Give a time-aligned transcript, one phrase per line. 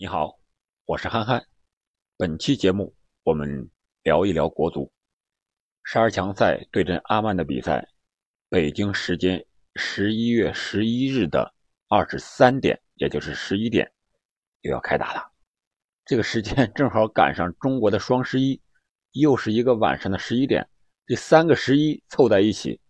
[0.00, 0.38] 你好，
[0.84, 1.44] 我是憨憨。
[2.16, 3.68] 本期节目我们
[4.04, 4.92] 聊一聊国足
[5.82, 7.84] 十二强赛对阵阿曼的比赛，
[8.48, 11.52] 北京时间十一月十一日的
[11.88, 13.90] 二十三点，也就是十一点，
[14.60, 15.32] 又要开打了。
[16.04, 18.62] 这个时间正好赶上中国的双十一，
[19.14, 20.64] 又是一个晚上的十一点，
[21.08, 22.80] 这三个十一凑在一起，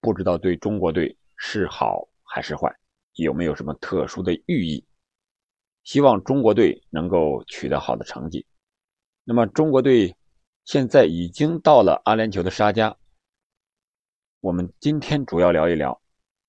[0.00, 2.72] 不知道对中国队是好还是坏，
[3.14, 4.86] 有没有什么特殊的寓意？
[5.84, 8.46] 希望中国队能够取得好的成绩。
[9.24, 10.16] 那么，中国队
[10.64, 12.94] 现在已经到了阿联酋的沙迦。
[14.40, 16.00] 我们今天主要聊一聊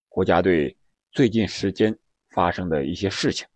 [0.09, 0.75] 国家队
[1.11, 1.97] 最近时间
[2.31, 3.47] 发生的一些事情，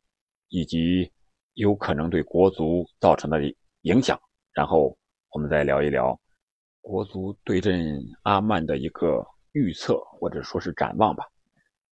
[0.49, 1.12] 以及
[1.54, 3.40] 有可能对国足造成的
[3.82, 4.20] 影响。
[4.54, 4.96] 然后，
[5.32, 6.20] 我们再聊一聊
[6.82, 11.23] 国足对阵阿曼的一个预测，或者说是展望吧。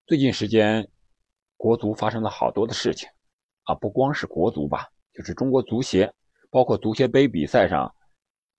[0.05, 0.87] 最近时间，
[1.57, 3.09] 国足发生了好多的事情。
[3.65, 6.11] 啊，不光是国足吧，就是中国足协，
[6.49, 7.93] 包括足协杯比赛上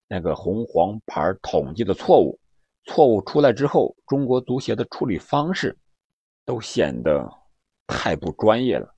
[0.08, 2.38] 那个红黄牌统计的错误，
[2.86, 5.76] 错误出来之后，中国足协的处理方式
[6.44, 7.24] 都显得
[7.86, 8.92] 太不专业了。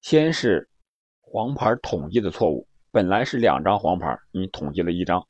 [0.00, 0.68] 先是
[1.20, 5.24] 黄牌统计的错误，本来是两张黄牌，你统计了一张，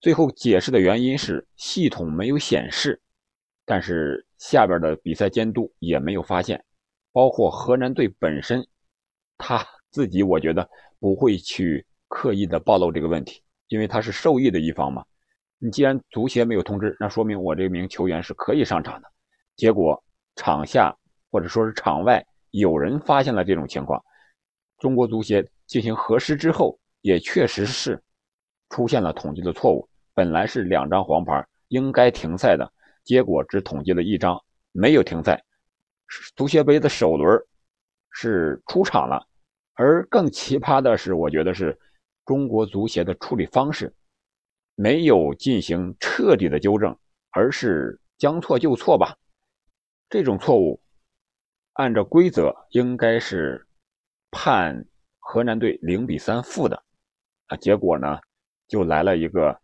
[0.00, 3.00] 最后解释的原因是系统没有显示，
[3.64, 6.62] 但是下边的比赛监督也没有发现，
[7.10, 8.62] 包括河南队本身。
[9.38, 15.04] 他 自己我觉得不会去刻意的暴露这个问题，因为他是受益的一方嘛。
[15.58, 19.08] 你既然足协没有通知，那说明我这名球员是可以上场的。
[19.56, 20.02] 结果
[20.34, 20.94] 场下
[21.30, 24.02] 或者说是场外有人发现了这种情况，
[24.78, 28.00] 中国足协进行核实之后，也确实是
[28.68, 29.88] 出现了统计的错误。
[30.12, 32.70] 本来是两张黄牌应该停赛的，
[33.02, 34.38] 结果只统计了一张，
[34.72, 35.42] 没有停赛。
[36.36, 37.42] 足协杯的首轮。
[38.18, 39.22] 是出场了，
[39.74, 41.78] 而更奇葩的是，我觉得是
[42.24, 43.94] 中国足协的处理方式
[44.74, 46.96] 没有进行彻底的纠正，
[47.32, 49.14] 而是将错就错吧。
[50.08, 50.80] 这种错误
[51.74, 53.66] 按照规则应该是
[54.30, 54.82] 判
[55.18, 56.82] 河南队零比三负的
[57.48, 58.18] 啊，结果呢
[58.66, 59.60] 就来了一个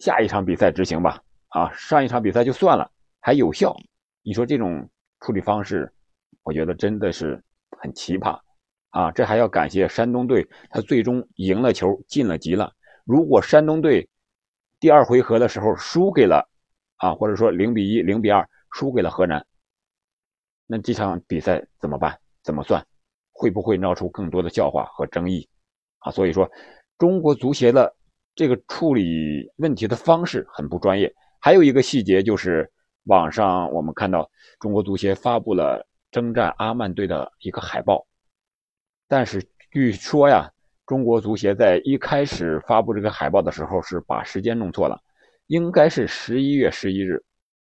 [0.00, 3.76] 下一场比赛执行吧啊，上一场比赛就算了还有效，
[4.22, 5.88] 你说这种处理方式，
[6.42, 7.40] 我觉得真的是。
[7.80, 8.38] 很奇葩，
[8.90, 12.70] 啊，这还要感谢山东队，他最终赢了球，晋了级了。
[13.04, 14.06] 如果山东队
[14.78, 16.46] 第二回合的时候输给了，
[16.96, 19.44] 啊，或者说零比一、零比二输给了河南，
[20.66, 22.18] 那这场比赛怎么办？
[22.42, 22.86] 怎么算？
[23.32, 25.48] 会不会闹出更多的笑话和争议？
[26.00, 26.50] 啊，所以说
[26.98, 27.96] 中国足协的
[28.34, 31.10] 这个处理问题的方式很不专业。
[31.40, 32.70] 还有一个细节就是，
[33.04, 35.86] 网上我们看到中国足协发布了。
[36.10, 38.06] 征战阿曼队的一个海报，
[39.06, 40.50] 但是据说呀，
[40.86, 45.00] 中国足协在一开始发布这个海报的时候是把时间弄错了，
[45.46, 47.22] 应该是十一月十一日，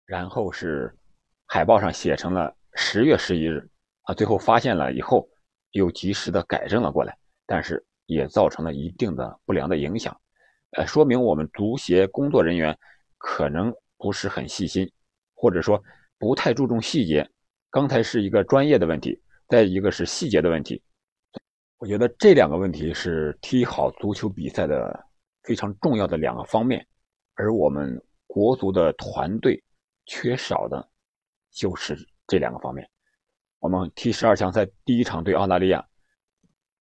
[0.05, 0.93] 然后是
[1.45, 3.69] 海报上写成了十月十一日
[4.03, 5.27] 啊，最后发现了以后
[5.71, 10.15] 又及时的改正了过来，但是也造成了一定的不良的影响，
[10.77, 12.77] 呃，说明我们足协工作人员
[13.17, 14.89] 可能不是很细心，
[15.33, 15.83] 或者说
[16.17, 17.29] 不太注重细节。
[17.71, 19.17] 刚才是一个专业的问题，
[19.47, 20.83] 再一个是细节的问题。
[21.77, 25.05] 我觉得这两个问题是踢好足球比赛的
[25.43, 26.85] 非常重要的两个方面，
[27.35, 29.63] 而我们国足的团队
[30.05, 30.85] 缺少的
[31.49, 32.85] 就是这两个方面。
[33.59, 35.81] 我们踢十二强赛第一场对澳大利亚，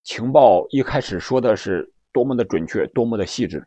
[0.03, 3.65] 情报一开始说的是多么的准确，多么的细致，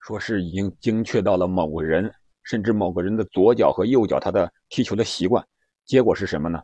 [0.00, 2.12] 说是已经精确到了某个人，
[2.42, 5.42] 甚至某个人的左脚和右脚他的踢球的习惯。
[5.86, 6.60] 结果是什么呢？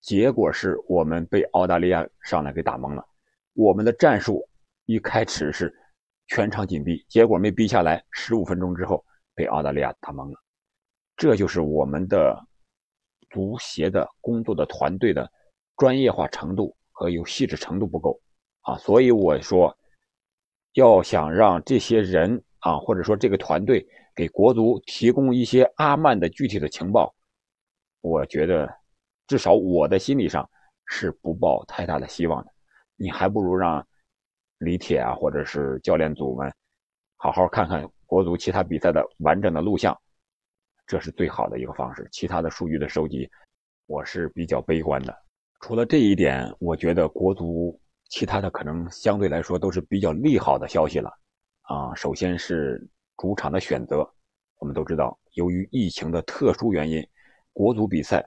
[0.00, 3.04] 结果是我们被澳大利亚上来给打懵了。
[3.54, 4.46] 我们的战术
[4.84, 5.72] 一开始是
[6.26, 8.04] 全场紧逼，结果没逼下来。
[8.10, 10.38] 十五分钟之后被澳大利亚打懵了。
[11.16, 12.36] 这就是我们的
[13.30, 15.30] 足协的工作的团队的
[15.76, 18.20] 专业化程度和有细致程度不够
[18.62, 18.76] 啊！
[18.78, 19.76] 所以我说，
[20.74, 27.14] 要想让这些人啊，或者说这个团队给国足提供一些阿曼的具体的情报。
[28.06, 28.72] 我觉得，
[29.26, 30.48] 至少我的心理上
[30.86, 32.52] 是不抱太大的希望的。
[32.94, 33.84] 你还不如让
[34.58, 36.48] 李铁啊，或者是教练组们
[37.16, 39.98] 好好看看国足其他比赛的完整的录像，
[40.86, 42.08] 这是最好的一个方式。
[42.12, 43.28] 其他的数据的收集，
[43.86, 45.12] 我是比较悲观的。
[45.60, 47.76] 除了这一点，我觉得国足
[48.08, 51.10] 其他的可能相对来说都是比较利好的消息了。
[51.62, 54.08] 啊，首先是主场的选择，
[54.58, 57.04] 我们都知道，由于疫情的特殊原因。
[57.56, 58.22] 国足比赛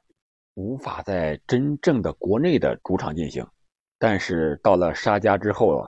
[0.55, 3.45] 无法在真正的国内的主场进行，
[3.99, 5.87] 但是到了沙加之后，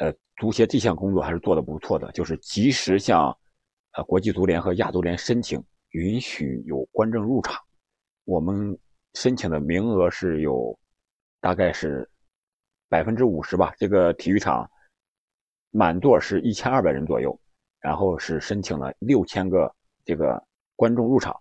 [0.00, 3.34] 呃，足协这项工作还是做的不错的，就是及时向
[3.92, 7.58] 呃国际足联和亚足联申请允许有观众入场。
[8.26, 8.78] 我们
[9.14, 10.78] 申请的名额是有
[11.40, 12.06] 大概是
[12.90, 14.70] 百分之五十吧，这个体育场
[15.70, 17.34] 满座是一千二百人左右，
[17.80, 20.38] 然后是申请了六千个这个
[20.76, 21.34] 观众入场。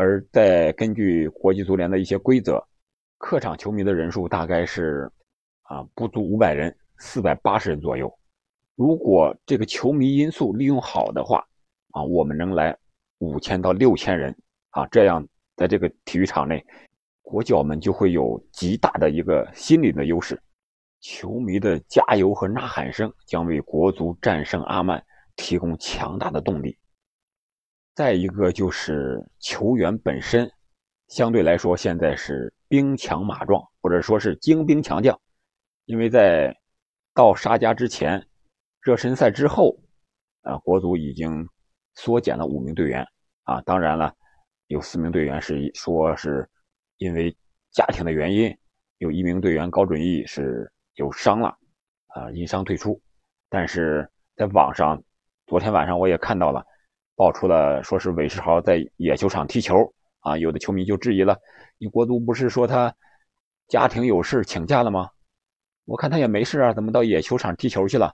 [0.00, 2.58] 而在根据国际足联的一些规则，
[3.18, 5.06] 客场球迷的人数大概是
[5.64, 8.10] 啊不足五百人，四百八十人左右。
[8.76, 11.46] 如果这个球迷因素利用好的话，
[11.90, 12.74] 啊，我们能来
[13.18, 14.34] 五千到六千人
[14.70, 15.22] 啊，这样
[15.54, 16.64] 在这个体育场内，
[17.20, 20.40] 国脚们就会有极大的一个心理的优势，
[21.02, 25.04] 球迷的加油和呐喊声将为国足战胜阿曼
[25.36, 26.74] 提供强大的动力。
[28.00, 30.50] 再一个就是球员本身，
[31.08, 35.20] 相对来说现在是兵强马壮，或者说是精兵强将。
[35.84, 36.56] 因为在
[37.12, 38.26] 到沙加之前，
[38.80, 39.78] 热身赛之后，
[40.40, 41.46] 啊，国足已经
[41.92, 43.06] 缩减了五名队员
[43.42, 43.60] 啊。
[43.66, 44.14] 当然了，
[44.68, 46.48] 有四名队员是说是
[46.96, 47.36] 因为
[47.70, 48.56] 家庭的原因，
[48.96, 51.54] 有一名队员高准翼是有伤了
[52.14, 52.98] 啊，因伤退出。
[53.50, 55.04] 但是在网上，
[55.46, 56.64] 昨天晚上我也看到了。
[57.20, 61.36] 爆出了说是韦世豪在野球场踢球啊，有的球迷就质疑了：
[61.76, 62.94] 你国足不是说他
[63.68, 65.10] 家庭有事请假了吗？
[65.84, 68.10] 我看他也没事啊，怎么到野球场踢球去了？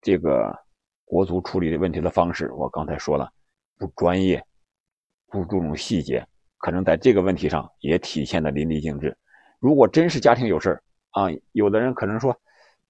[0.00, 0.50] 这个
[1.04, 3.30] 国足处理问题的方式，我刚才说了，
[3.76, 4.42] 不专业，
[5.26, 6.26] 不注重细节，
[6.56, 9.14] 可能在这个问题上也体现的淋漓尽致。
[9.60, 12.34] 如果真是家庭有事啊，有的人可能说，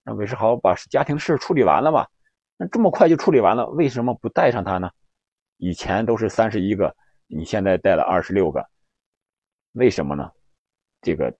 [0.05, 2.09] 那韦世豪把家庭事处理完了吧？
[2.56, 4.88] 那这么快就处理完了，为什么不带上他呢？
[5.62, 6.93] 以前都是三十一个，
[7.29, 8.69] 你现在带了二十六个，
[9.75, 10.29] 为什么呢？
[11.00, 11.32] 这个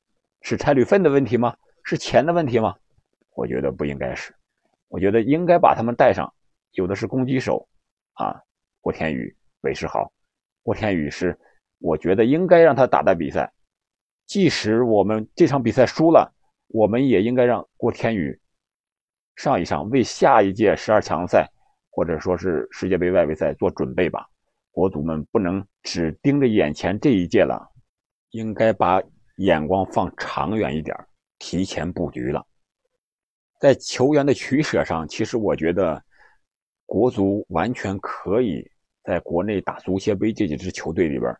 [0.42, 1.56] 是差旅费的问题吗？
[1.82, 2.72] 是钱的问题吗？
[3.34, 4.32] 我觉得不应该是，
[4.86, 6.32] 我觉得应该把他们带上。
[6.70, 7.69] 有的是攻击手
[8.12, 8.40] 啊，
[8.80, 10.12] 郭天宇、韦世豪。
[10.62, 11.36] 郭天宇是，
[11.80, 13.52] 我觉得应该让他打打比赛，
[14.26, 16.32] 即使我们这场比赛输了，
[16.69, 18.40] 我们也应该让郭天宇
[19.34, 21.50] 上一上，为下一届十二强赛。
[21.94, 24.26] 或者说是世界杯外围赛做准备吧，
[24.70, 27.70] 国足们不能只盯着眼前这一届了，
[28.30, 28.98] 应该把
[29.36, 30.96] 眼光放长远一点，
[31.38, 32.42] 提前布局了。
[33.60, 36.02] 在球员的取舍上，其实我觉得
[36.86, 38.66] 国足完全可以
[39.04, 41.30] 在国内打足协杯这几支球队里边，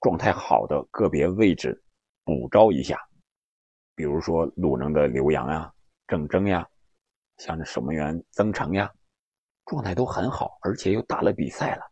[0.00, 1.82] 状态好的个别位置
[2.24, 2.96] 补招一下，
[3.96, 5.72] 比如说鲁能的刘洋呀、
[6.06, 6.64] 郑铮呀，
[7.38, 8.88] 像这守门员曾诚呀。
[9.66, 11.82] 状态都很好，而且又打了比赛了，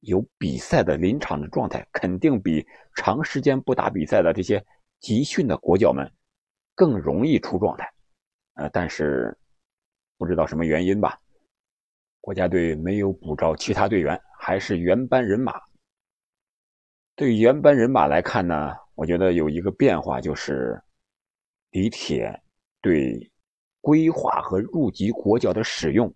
[0.00, 2.66] 有比赛的临场的状态，肯定比
[2.96, 4.64] 长时间不打比赛的这些
[5.00, 6.10] 集训的国脚们
[6.74, 7.88] 更容易出状态。
[8.54, 9.36] 呃，但是
[10.16, 11.20] 不知道什么原因吧，
[12.20, 15.60] 国家队没有补招其他队员，还是原班人马。
[17.16, 20.82] 对于原班人马来看呢，我觉得有一个变化就是
[21.70, 22.42] 李铁
[22.80, 23.30] 对
[23.80, 26.12] 规划和入籍国脚的使用。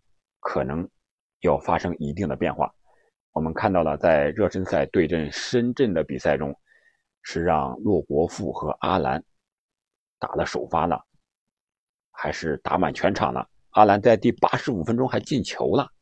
[0.49, 0.89] 可能
[1.41, 2.75] 要发生一定的变化。
[3.33, 6.59] 我们看到了，在热身赛对阵深圳的比赛中，
[7.21, 9.23] 是让骆国富和阿兰
[10.19, 11.05] 打了首发了，
[12.11, 13.47] 还是打满全场了？
[13.73, 15.93] 阿兰在第八十五分钟还进球了，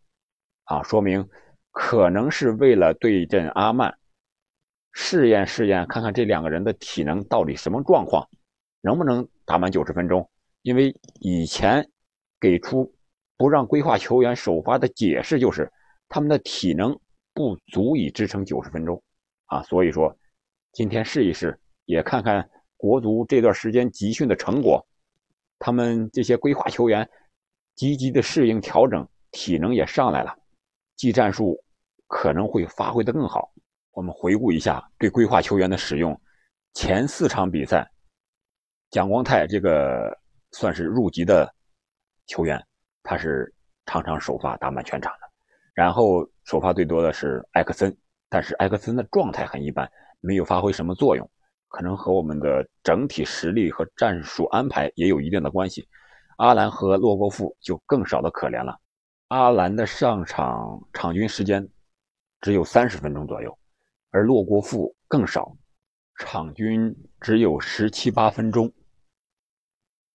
[0.63, 1.29] 啊，说明
[1.73, 3.99] 可能是为了对阵阿曼，
[4.93, 8.25] 试验试验，看看这两个人的体能到底什么状况，
[8.81, 10.31] 能不能打满九十分钟？
[10.63, 11.91] 因为以前
[12.39, 12.96] 给出。
[13.37, 15.71] 不让规划球员首发的解释就是，
[16.09, 16.99] 他们的体能
[17.35, 19.03] 不足以支撑九十分钟，
[19.47, 20.17] 啊，所以说
[20.73, 24.85] 今天试一试，也看看国足这段时间集训的成果，
[25.59, 27.09] 他们这些规划球员
[27.75, 30.35] 积极的适应调整，体能也上来了，
[30.97, 31.63] 技战术
[32.07, 33.53] 可能会发挥的更好。
[33.93, 36.19] 我们回顾一下对规划球员的使用，
[36.75, 37.87] 前四场比赛，
[38.91, 40.17] 蒋光太这个
[40.53, 41.55] 算是入籍的
[42.27, 42.63] 球员。
[43.07, 43.51] 他是
[43.87, 45.31] 常常首发打满全场的，
[45.73, 47.97] 然后首发最多的是埃克森，
[48.29, 49.89] 但是埃克森的状态很一般，
[50.21, 51.31] 没有发挥什么作用，
[51.69, 55.89] 可能和我们的整体实力和战术安排也有一定的关系。
[56.39, 58.79] 阿兰和洛国富就更少的可怜了，
[59.29, 61.67] 阿兰的上场场均时间
[62.41, 63.57] 只有三十分钟左右，
[64.11, 65.57] 而洛国富更少，
[66.19, 68.73] 场均只有十七八分钟。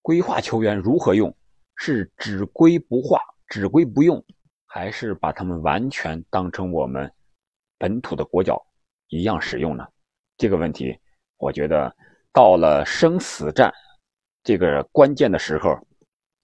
[0.01, 1.35] 规划球员如何用？
[1.83, 4.23] 是只规不化、只规不用，
[4.67, 7.11] 还是把他们完全当成我们
[7.79, 8.63] 本土的国脚
[9.07, 9.83] 一样使用呢？
[10.37, 10.95] 这个问题，
[11.37, 11.91] 我觉得
[12.31, 13.73] 到了生死战，
[14.43, 15.75] 这个关键的时候，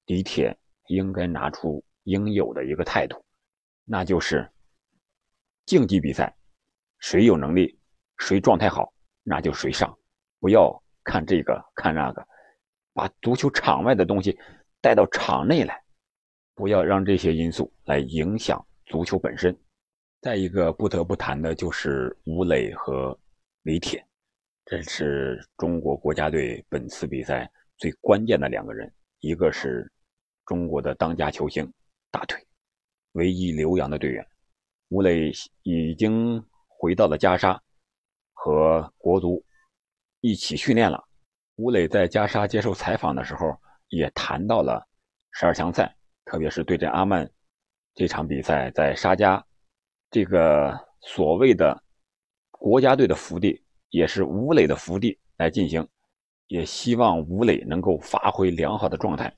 [0.08, 3.24] 李铁应该拿出应有的一个态度，
[3.86, 4.52] 那就是
[5.68, 6.36] 竞技比赛，
[6.98, 7.78] 谁有能力，
[8.18, 8.92] 谁状态好，
[9.22, 9.96] 那就谁上，
[10.40, 12.28] 不要看这个看那个，
[12.92, 14.36] 把足球场外的东西
[14.88, 15.84] 带到场内来，
[16.56, 19.54] 不要让这些因素来影响足球本身。
[20.22, 23.20] 再一个不得不谈的就是吴磊和
[23.64, 24.02] 李铁，
[24.64, 27.52] 这是中国国家队本次比赛。
[27.76, 28.90] 最关键的两个人，
[29.20, 29.92] 一个是
[30.46, 31.70] 中国的当家球星
[32.10, 32.42] 大腿，
[33.12, 34.26] 唯一留洋的队员
[34.88, 37.62] 吴磊已经回到了加沙，
[38.32, 39.44] 和国足
[40.22, 41.04] 一起训练了。
[41.58, 43.54] 吴磊在加沙接受采访的时候
[43.90, 44.86] 也谈到了
[45.32, 47.30] 十二强赛，特别是对阵阿曼
[47.94, 49.44] 这场比赛，在沙加
[50.10, 51.82] 这个所谓的
[52.52, 55.88] 国家队的福地，也是吴磊的福地来进行。
[56.48, 59.36] 也希望吴磊能够发挥良好的状态，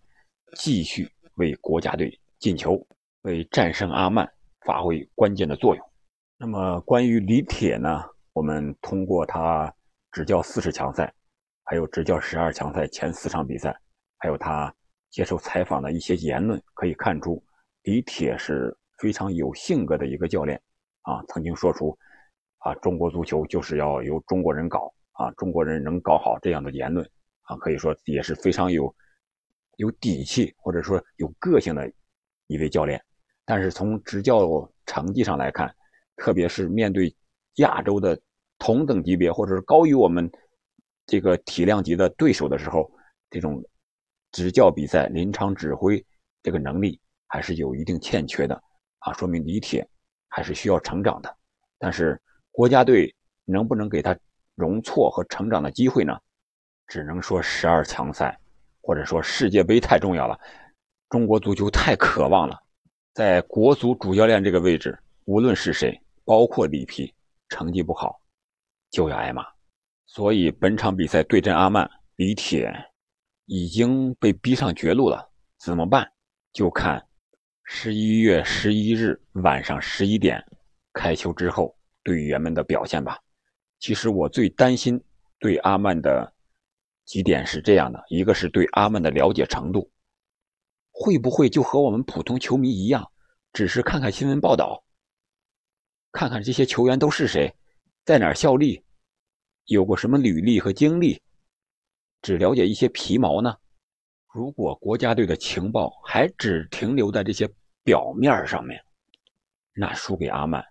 [0.56, 2.86] 继续为国家队进球，
[3.22, 4.32] 为战胜阿曼
[4.66, 5.92] 发挥关键的作用。
[6.38, 8.04] 那么关于李铁呢？
[8.34, 9.74] 我们通过他
[10.12, 11.12] 执教四十强赛，
[11.64, 13.76] 还有执教十二强赛前四场比赛，
[14.20, 14.74] 还有他
[15.10, 17.44] 接受采访的一些言论，可以看出
[17.82, 20.62] 李铁是非常有性格的一个教练。
[21.02, 21.98] 啊，曾经说出，
[22.60, 24.94] 啊，中国足球就是要由中国人搞。
[25.14, 27.06] 啊，中国人能搞好这样的言论
[27.42, 28.96] 啊，可以说也是非常有
[29.76, 31.92] 有底气或者说有个性的
[32.48, 33.04] 一位教练。
[33.44, 34.48] 但是从执教
[34.86, 35.76] 成绩上来看，
[36.16, 37.14] 特别是面对
[37.56, 38.18] 亚洲的
[38.60, 40.32] 同等级别或者是高于我们
[41.06, 42.90] 这个体量级的对手的时候，
[43.30, 43.62] 这种
[44.32, 46.04] 执教比赛、临场指挥
[46.44, 48.56] 这个能力还是有一定欠缺的
[49.00, 49.88] 啊，说明李铁
[50.30, 51.38] 还是需要成长的。
[51.78, 52.22] 但是
[52.52, 53.14] 国家队
[53.46, 54.18] 能不能给他？
[54.56, 56.20] 容错和成长的机会呢？
[56.86, 58.38] 只能说十二强赛，
[58.82, 60.38] 或者说世界杯太重要了，
[61.10, 62.62] 中国足球太渴望了。
[63.14, 67.16] 在国足主教练这个位置，无论是谁，包括里皮，
[67.48, 68.20] 成绩不好
[68.92, 69.46] 就要挨骂。
[70.08, 72.70] 所以本场比赛对阵阿曼，李铁
[73.50, 75.28] 已经被逼上绝路了。
[75.58, 76.08] 怎么办？
[76.54, 77.04] 就看
[77.64, 80.40] 十一月十一日晚上十一点
[80.94, 83.20] 开球之后队员们的表现吧。
[83.80, 85.02] 其实我最担心
[85.40, 86.32] 对阿曼的
[87.06, 89.92] 几点是这样的：一个是对阿曼的了解程度，
[90.92, 93.10] 会不会就和我们普通球迷一样，
[93.52, 94.84] 只是看看新闻报道，
[96.12, 97.52] 看看这些球员都是谁，
[98.06, 98.84] 在哪效力，
[99.66, 101.22] 有过什么履历和经历，
[102.22, 103.56] 只了解一些皮毛呢？
[104.32, 107.50] 如果国家队的情报还只停留在这些
[107.84, 108.80] 表面上面，
[109.74, 110.64] 那输给阿曼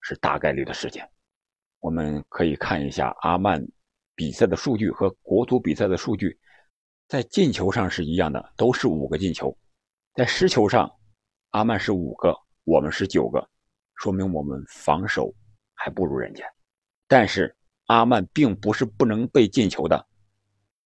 [0.00, 1.02] 是大概率的事情。
[1.80, 3.62] 我们可以看一下阿曼
[4.14, 6.38] 比赛的数据和国足比赛的数据，
[7.08, 9.54] 在进球上是一样的，都是五个进球；
[10.14, 10.90] 在失球上，
[11.50, 13.46] 阿曼是五个，我们是九个，
[13.96, 15.34] 说明我们防守
[15.74, 16.44] 还不如人家。
[17.08, 17.54] 但是
[17.86, 20.06] 阿曼并不是不能被进球的，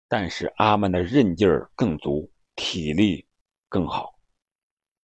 [0.09, 3.25] 但是阿曼的韧劲儿更足，体力
[3.69, 4.11] 更好，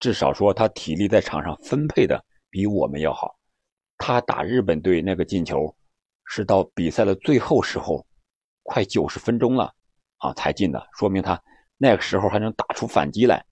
[0.00, 3.38] 至少说他体力在场上分配的比我们要好。
[3.96, 5.74] 他打日本队那个进球，
[6.24, 8.04] 是到比赛的最后时候，
[8.64, 9.72] 快九十分钟了
[10.18, 11.40] 啊才进的，说明他
[11.78, 13.42] 那个时候还能打出反击来，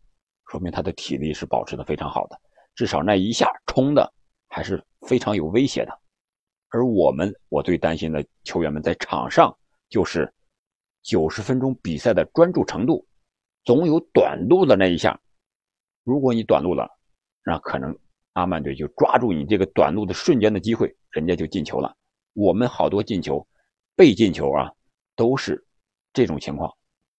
[0.50, 2.38] 说明他的体力是保持的非常好的，
[2.74, 4.12] 至少那一下冲的
[4.48, 6.00] 还是非常有威胁的。
[6.70, 9.56] 而我们，我最担心的球员们在场上
[9.88, 10.30] 就是
[11.04, 13.06] 九十分钟比赛的专注程度，
[13.64, 15.20] 总有短路的那一下，
[16.02, 16.90] 如果你短路了，
[17.44, 17.96] 那可能。
[18.32, 21.96] 阿曼队就抓住你这个短路的瞬间的机会，人家就进球了。
[22.32, 23.46] 我们好多进球、
[23.94, 24.72] 被进球啊，
[25.14, 25.64] 都是
[26.12, 26.68] 这种情况。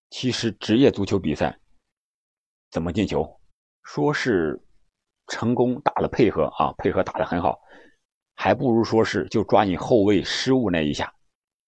[0.09, 1.57] 其实职业足球比赛
[2.69, 3.25] 怎么进球，
[3.83, 4.61] 说是
[5.27, 7.61] 成功打了配合啊，配合打得很好，
[8.35, 11.15] 还不如说是就抓你后卫失误那一下。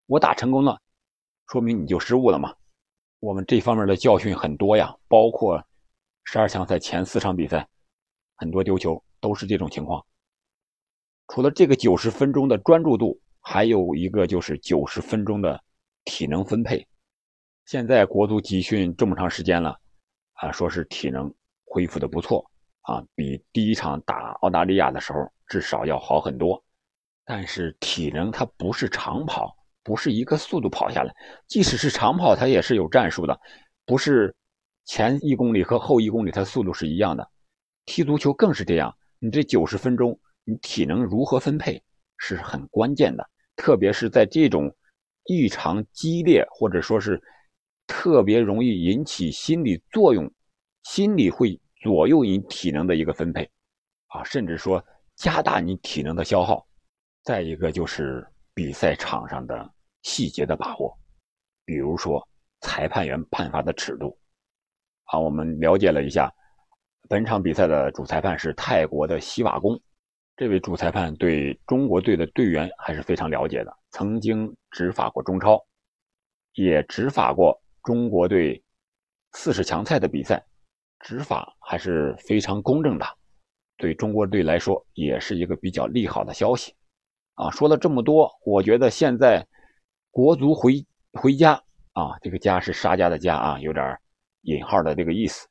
[0.08, 0.78] 我打成功了，
[1.48, 2.54] 说明你就失误了嘛。
[3.20, 5.64] 我们这方面的教训很多呀，包括
[6.24, 7.68] 十二强赛前四场比赛，
[8.36, 9.02] 很多丢球。
[9.20, 10.06] 都是这种情况。
[11.28, 15.60] 除了这个九十分钟的专注度，还有一个就是九十分钟的
[16.06, 16.88] 体能分配。
[17.66, 19.76] 现在国足集训这么长时间了，
[20.34, 21.34] 啊，说是体能
[21.66, 22.48] 恢复的不错
[22.82, 26.64] 啊，比第一场打澳大利亚的时候至少要好很多。
[27.26, 31.16] 但是体能它不是长跑，不是一个速度跑下来，
[31.48, 33.40] 即使是长跑，它也是有战术的，
[33.86, 34.36] 不是
[34.84, 37.26] 前一公里和后一公里它速度是一样的。
[37.86, 38.94] 踢足球更是这样。
[39.20, 41.82] 你这九十分钟，你体能如何分配
[42.18, 43.26] 是很关键的，
[43.56, 44.70] 特别是在这种
[45.24, 47.18] 异常激烈或者说是
[47.88, 50.30] 特别容易引起心理作用，
[50.84, 53.50] 心理会左右你体能的一个分配，
[54.08, 54.84] 啊，甚至说
[55.16, 56.68] 加大你体能的消耗。
[57.24, 59.72] 再一个就是比赛场上的
[60.08, 60.98] 细节的把握，
[61.66, 62.26] 比如说
[62.62, 64.18] 裁判员判罚的尺度。
[65.04, 66.34] 啊，我们了解了一下，
[67.10, 69.78] 本场比赛的主裁判是泰国的西瓦公。
[70.38, 75.62] 这位主裁判对中国队的队员还是非常了解的，曾经执法过中超，
[76.54, 78.64] 也执法过中国队
[79.34, 80.42] 四十强赛的比赛，
[81.02, 83.06] 执法还是非常公正的，
[83.76, 86.74] 对中国队来说也是一个比较利好的消息。
[87.34, 89.46] 啊，说了这么多，我觉得现在
[90.18, 90.84] 国足回
[91.14, 91.62] 回家
[91.94, 93.96] 啊，这个家是沙家的家啊，有点。
[94.42, 95.48] 引号的这个意思，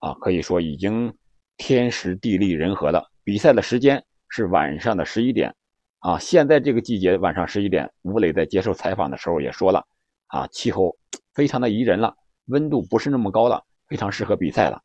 [0.00, 1.16] 啊，可以说已经
[1.56, 3.08] 天时地利人和了。
[3.22, 5.54] 比赛的时间是晚上的十一点，
[6.00, 9.86] 啊，现在这个季节晚上十一点，吴磊在接受采访的时候也说了，
[10.26, 10.98] 啊，气候
[11.32, 14.82] 非常的宜人了，温度不是那么高了，非常适合比赛了。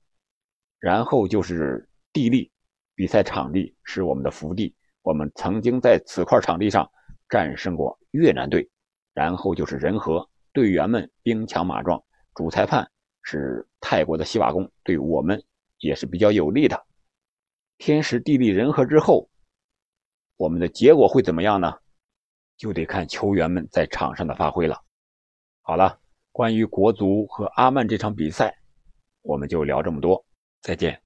[0.79, 2.51] 然后就是地利，
[2.93, 6.87] 比赛场地是我们的福地，我们曾经在此块场地上
[7.27, 8.69] 战胜过越南队。
[9.15, 12.03] 然后就是人和，队员们兵强马壮，
[12.35, 12.87] 主裁判。
[13.27, 15.43] 是泰国的西瓦公，对我们
[15.79, 16.85] 也是比较有利的。
[17.79, 19.27] 天时地利人和之后，
[20.37, 21.73] 我们的结果会怎么样呢？
[22.55, 24.79] 就得看球员们在场上的发挥了。
[25.63, 25.99] 好了，
[26.31, 28.55] 关于国足和阿曼这场比赛，
[29.23, 30.23] 我们就聊这么多，
[30.61, 31.04] 再见。